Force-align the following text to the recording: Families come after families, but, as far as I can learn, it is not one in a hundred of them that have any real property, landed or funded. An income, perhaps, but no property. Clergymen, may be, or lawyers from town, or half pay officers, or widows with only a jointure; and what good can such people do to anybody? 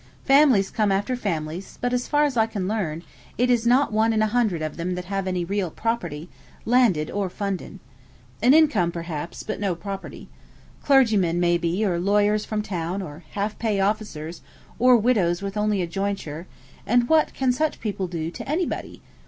Families 0.25 0.71
come 0.71 0.91
after 0.91 1.15
families, 1.15 1.77
but, 1.79 1.93
as 1.93 2.07
far 2.07 2.23
as 2.23 2.35
I 2.35 2.47
can 2.47 2.67
learn, 2.67 3.03
it 3.37 3.51
is 3.51 3.67
not 3.67 3.93
one 3.93 4.13
in 4.13 4.23
a 4.23 4.33
hundred 4.33 4.63
of 4.63 4.75
them 4.75 4.95
that 4.95 5.05
have 5.05 5.27
any 5.27 5.45
real 5.45 5.69
property, 5.69 6.27
landed 6.65 7.11
or 7.11 7.29
funded. 7.29 7.77
An 8.41 8.55
income, 8.55 8.91
perhaps, 8.91 9.43
but 9.43 9.59
no 9.59 9.75
property. 9.75 10.27
Clergymen, 10.81 11.39
may 11.39 11.55
be, 11.59 11.85
or 11.85 11.99
lawyers 11.99 12.45
from 12.45 12.63
town, 12.63 13.03
or 13.03 13.23
half 13.33 13.59
pay 13.59 13.79
officers, 13.79 14.41
or 14.79 14.97
widows 14.97 15.43
with 15.43 15.55
only 15.55 15.83
a 15.83 15.87
jointure; 15.87 16.47
and 16.87 17.07
what 17.07 17.27
good 17.27 17.33
can 17.35 17.51
such 17.51 17.79
people 17.79 18.07
do 18.07 18.31
to 18.31 18.49
anybody? 18.49 19.03